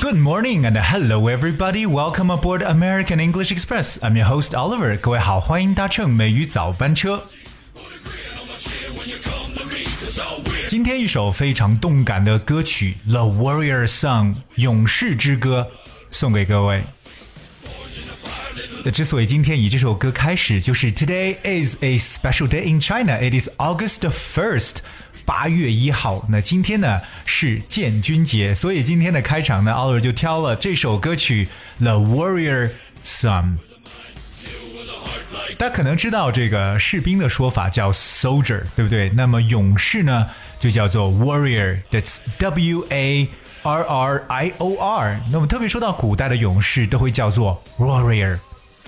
[0.00, 1.84] Good morning and hello everybody.
[1.86, 3.98] Welcome aboard American English Express.
[4.00, 4.98] I'm your host Oliver.
[4.98, 7.22] 各位好，欢迎搭乘美语早班车。
[10.68, 15.68] 今天一首非常动感的歌曲《The Warrior Song》勇士之歌
[16.10, 16.82] 送给各位。
[18.84, 23.18] 那之所以今天以这首歌开始，就是 Today is a special day in China.
[23.18, 24.76] It is August first.
[25.31, 31.47] 八月一号，那今天呢是建军节，所以今天的开场呢，Oliver 就挑了这首歌曲
[31.81, 32.71] 《The Warrior
[33.01, 33.53] Song》。
[35.57, 39.09] 大家可能知道这个士兵的说法叫 soldier，对不对？
[39.11, 40.27] 那么勇士呢
[40.59, 43.29] 就叫做 warrior，that's W A
[43.63, 45.21] R R I O R。
[45.31, 48.37] 那么特别说到古代的勇士都会叫做 warrior。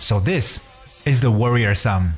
[0.00, 0.60] So this
[1.04, 2.12] is the warrior song。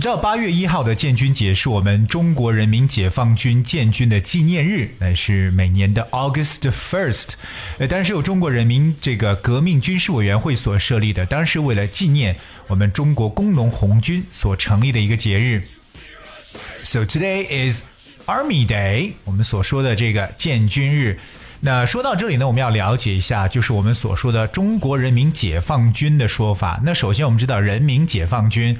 [0.00, 7.32] 知道八月一号的建军节是我们中国人民解放军建军的纪念日，那是每年的 August first，
[7.76, 12.34] 呃，当然是由中国人民这个革命军事委员会所设立的，当然是为了纪念
[12.68, 15.64] 我们中国工农红军所成立的一个节日。
[16.82, 17.82] So today is
[18.24, 21.18] Army Day，我们所说的这个建军日。
[21.60, 26.80] 那说到这里呢，我们要了解一下，就是我们所说的中国人民解放军的说法。
[26.84, 28.74] 那首先我们知道人民解放军。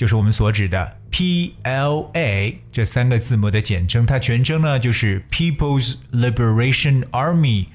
[0.00, 7.66] 就是我们所指的 PLA 这三个字母的简称，它全称呢就是 People's Liberation Army。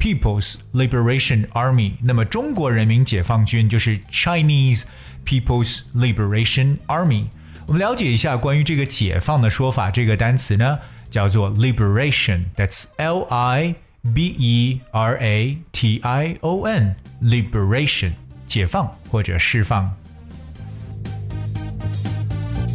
[0.00, 1.92] People's Liberation Army。
[2.02, 4.84] 那么中国人民解放军就是 Chinese
[5.26, 7.26] People's Liberation Army。
[7.66, 10.78] 我们了解一下关于这个解放的说法，这个单词呢
[11.10, 13.74] 叫做 liberation，that's L I
[14.14, 18.12] B E R A T I O N，liberation，
[18.46, 19.94] 解放或者释放。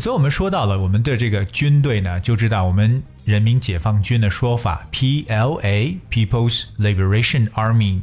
[0.01, 8.01] 所以，我们说到了我们的这个军队呢，就知道我们人民解放军的说法，PLA，People's Liberation Army。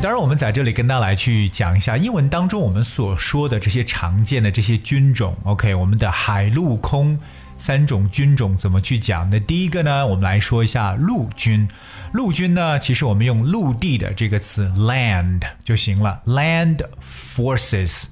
[0.00, 5.36] 当然，我们在这里跟大家来去讲一下英文当中我们所说的这些常见的这些军种。
[5.42, 7.18] OK，我们的海陆空
[7.56, 9.28] 三种军种怎么去讲？
[9.28, 11.68] 那第一个呢，我们来说一下陆军。
[12.12, 18.04] 陆军呢，其实我们用陆地的这个词 land 就行了，land forces。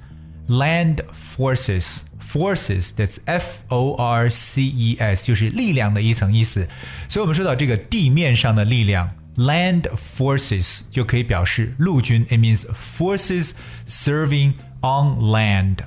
[0.49, 6.67] Land forces, forces that's F O R C E S，就是力量的一层意思。
[7.09, 12.23] 所以，我们说到这个地面上的力量，land forces 就可以表示陆军。
[12.25, 13.53] It means forces
[13.87, 15.77] serving on land。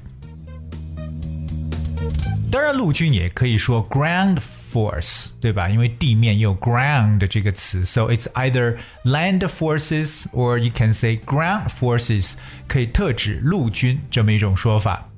[2.51, 4.39] 当然，陆军也可以说 ground。
[4.73, 5.69] force，对吧？
[5.69, 12.35] 因为地面有 ground 这个词，so it's either land forces or you can say ground forces，
[12.67, 15.09] 可以特指陆军这么一种说法。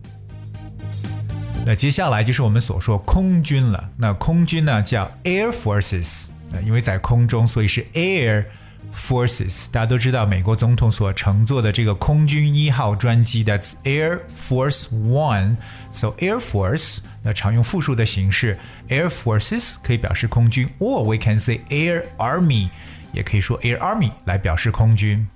[1.66, 3.91] 那接下来就是我们所说空军了。
[3.97, 6.26] 那空军呢叫 air forces，
[6.65, 8.44] 因为在空中，所以是 air。
[8.94, 22.71] Forces，大家都知道美国总统所乘坐的这个空军一号专机，That's Air Force One。So Air Force，那常用复数的形式，Air Forces 可以表示空军，or we can say Air Army，
[23.12, 25.26] 也可以说 Air Army 来表示空军。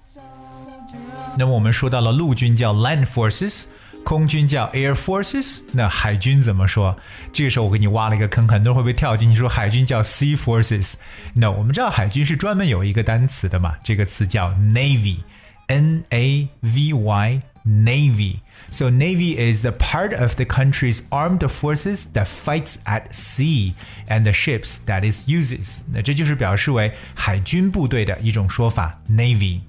[1.36, 3.64] 那么我们说到了陆军叫 Land Forces。
[4.04, 6.94] 空军叫 Air Forces，那海军怎么说？
[7.32, 22.04] 这个时候我给你挖了一个坑，很多人会不会跳进去说海军叫 Sea Forces？No，我们知道海军是专门有一个单词的嘛，这个词叫 Navy，N A V Y，Navy。So Navy is the part of the country's armed forces
[22.12, 23.72] that fights at sea
[24.08, 25.80] and the ships that it uses。
[25.92, 29.60] 那这就是表示为海军部队的一种说法，Navy。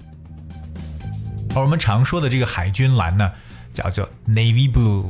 [1.54, 3.32] 而我们常说的这个海军蓝呢？
[3.73, 5.05] 叫做 navy blue。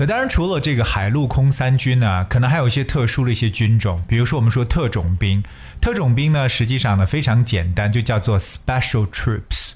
[0.00, 5.42] 那当然，除了这个海陆空三军呢，可能还有一些特殊的一些军种，比如说我们说特种兵。
[5.80, 9.72] 特种兵呢，实际上呢非常简单，就叫做 special troops。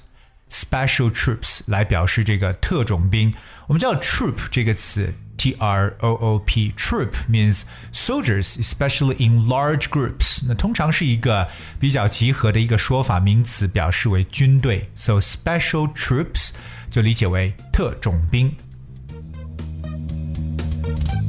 [0.49, 3.33] special troops 来表示这个特种兵。
[3.67, 5.13] 我们知道 troop 这个词。
[5.42, 10.40] T R O O P troop means soldiers, especially in large groups。
[10.46, 11.48] 那通常是一个
[11.78, 14.90] 比较集合的一个说法，名词表示为军队。
[14.96, 16.50] So special troops
[16.90, 18.52] 就理解为特种兵。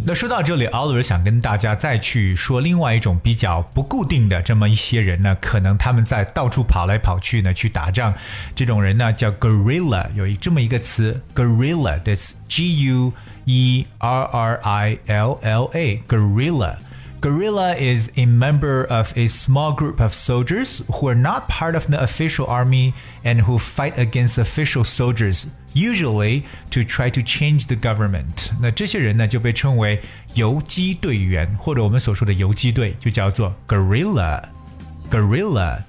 [0.07, 8.13] 那说到这里，Oliver 想跟大家再去说另外一种比较不固定的这么一些人呢，可能他们在到处跑来跑去呢去打仗。
[8.55, 13.15] 这种人呢叫 guerrilla，有一这么一个词 guerrilla，that's G U
[13.47, 16.77] E R R I L L A，guerrilla。
[17.24, 22.02] Guerrilla is a member of a small group of soldiers who are not part of the
[22.02, 22.94] official army
[23.26, 28.52] and who fight against official soldiers, usually to try to change the government.
[28.62, 30.02] 那这些人呢就被称为
[30.34, 35.80] 游击队员，或者我们所说的游击队，就叫做 guerrilla。guerrilla.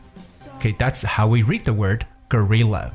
[0.59, 2.91] Okay, that's how we read the word guerrilla.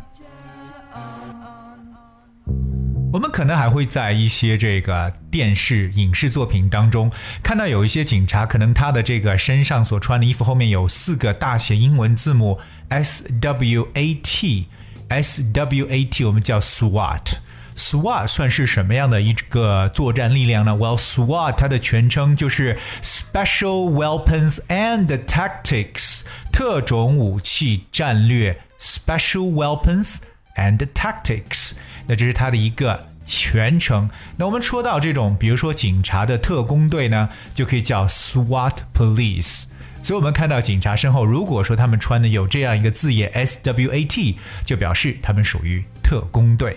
[3.12, 7.10] 我们可能还会在一些这个电视、影视作品当中
[7.42, 17.38] 看到有一些警察，可能他的这个身上所穿的衣服后面有四个大写英文字母 S W A T，S W A T 我们叫 SWAT。
[17.74, 26.22] SWAT 算是什么样的一个作战力量呢？Well, SWAT 它的全称就是 Special Weapons and Tactics，
[26.52, 30.18] 特种武器战略 Special Weapons
[30.60, 31.72] and Tactics。
[32.06, 34.10] 那这是它的一个全称。
[34.36, 39.62] 那我们说到这种，比如说警察的特工队呢，就可以叫 SWAT Police。
[40.02, 44.34] 所以，我们看到警察身后，如果说他们穿的有这样一个字眼 SWAT，
[44.64, 46.76] 就表示他们属于特工队。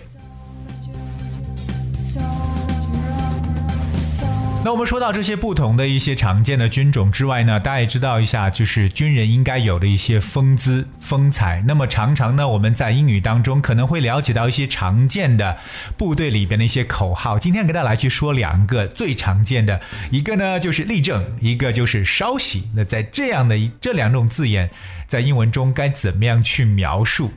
[4.65, 11.61] 那我们说到这些不同的一些常见的军种之外呢，大家也知道一下，就是军人应该有的一些风姿风采。
[11.67, 15.57] 那么常常呢，我们在英语当中可能会了解到一些常见的
[15.97, 17.37] 部队里边的一些口号。
[17.37, 22.69] 今天给大家来去说两个最常见的，一个呢就是立正，一个就是稍息。
[22.73, 24.69] 那在这样的这两种字眼，
[25.07, 27.33] 在英文中该怎么样去描述？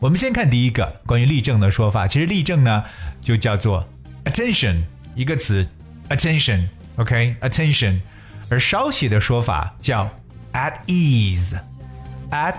[0.00, 2.06] 我们先看第一个关于立正的说法。
[2.06, 2.84] 其实立正呢，
[3.20, 3.88] 就叫做
[4.24, 4.76] attention。
[5.14, 5.66] 一个词
[6.08, 8.00] ，attention，OK，attention，
[8.48, 10.10] 而稍息的说法叫
[10.52, 12.56] at ease，at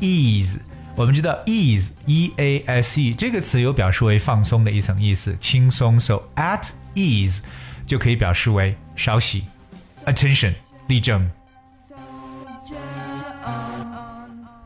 [0.00, 0.58] ease。
[0.94, 7.38] 我们知道 ease，e a s e 这个词有表示为放松的一层意思，轻松，so at ease
[7.86, 9.46] 就可以表示为稍息
[10.04, 10.52] ，attention，
[10.88, 11.30] 立正。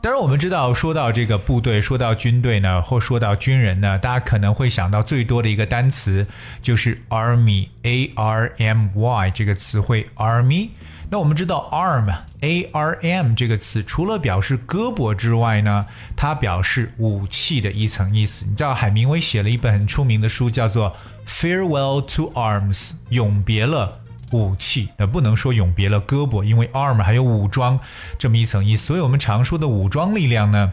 [0.07, 6.25] 当然，我们知道，说到这个部队，说到军队呢，或说到军人呢，大家可能会想到最多的一个单词
[6.63, 10.69] 就是 army，a r m y 这个词汇 army。
[11.11, 18.47] 那我们知道 arm，a r m 这个词除了表示胳膊之外呢，它表示武器的一层意思。
[18.49, 20.97] 你知道海明威写了一本很出名的书，叫做
[21.29, 24.03] 《Farewell to Arms》，永别了。
[24.33, 27.79] 武器，那不能说永别了胳膊，因为 arm 还有武装
[28.19, 30.73] 这么一层意思，所以我们常说的武装力量呢，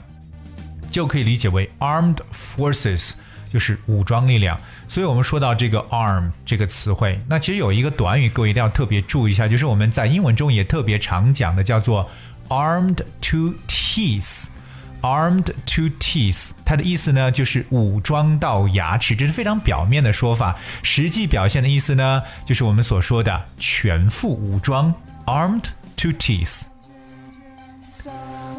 [0.89, 3.13] 就可以理解为 armed forces，
[3.51, 4.59] 就是武装力量。
[4.88, 12.09] 所以我们说到这个 arm 这个词汇，那其实有一个短语，各位一定要特别注意一下，就是我们在英文中也特别常讲的，叫做
[12.50, 14.47] armed to teeth。
[15.03, 20.55] Armed to teeth，它的意思呢就是武装到牙齿，这是非常表面的说法。
[20.81, 24.94] 实际表现的意思呢，就是我们所说的全副武装。
[25.25, 25.65] Armed
[25.97, 26.73] to teeth。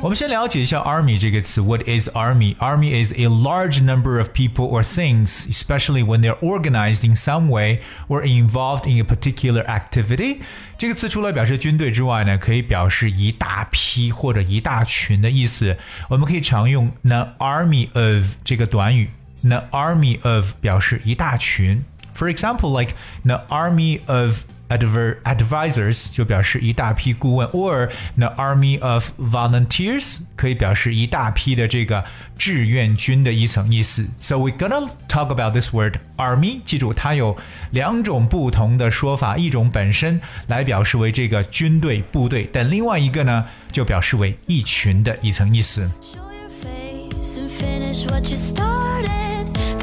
[0.04, 1.60] 我们先了解一下 army 这个词。
[1.60, 2.56] What is army?
[2.56, 7.50] Army is a large number of people or things, especially when they're organized in some
[7.50, 10.40] way or involved in a particular activity.
[10.78, 15.76] 这个词除了表示军队之外呢，可以表示一大批或者一大群的意思。
[16.08, 19.10] 我们可以常用 the army of 这个短语，
[19.44, 21.84] the army of 表示一大群。
[22.14, 32.04] For example, like the army of adver advisors 就表示一大批顾问，or the army of volunteers 可以表示一大批的这个
[32.38, 34.06] 志愿军的一层意思。
[34.20, 36.60] So we're gonna talk about this word army。
[36.66, 37.38] 记住，它有
[37.72, 45.90] 两种不同的说法，一种本身来表示为这个军队部队，但另外一个呢就表示为一群的一层意思。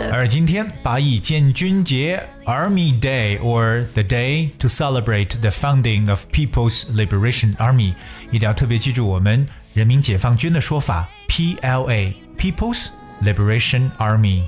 [0.10, 7.94] 而今天八一建军节 （Army Day） or the day to celebrate the founding of People's Liberation Army，
[8.32, 12.88] 一定要特别记住我们人民解放军的说法 （PLA，People's
[13.24, 14.44] Liberation Army）。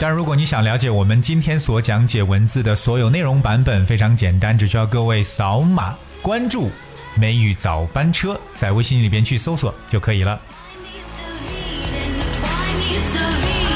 [0.00, 6.70] 当然，如果你想了解我们今天所讲解文字的所有内容版本，非常简单，只需要各位扫码关注
[7.16, 10.40] “美语早班车”，在微信里边去搜索就可以了。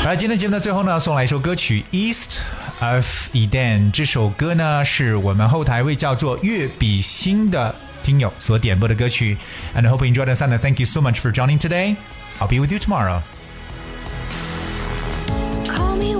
[0.05, 2.37] 来，今天节目的最后呢，送来一首歌曲《East
[2.81, 3.87] of Eden》。
[3.91, 9.39] 这首歌呢，是我们后台位叫做月比心的听友所点播的歌曲。
[9.75, 10.59] And hope you enjoy the sound.
[10.59, 11.97] Thank you so much for joining today.
[12.39, 13.23] I'll be with you tomorrow.
[15.67, 16.17] Call me